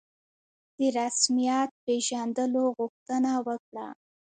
د 0.77 0.79
رسمیت 0.97 1.69
پېژندلو 1.85 2.63
غوښتنه 2.77 3.31
وکړه. 3.47 3.87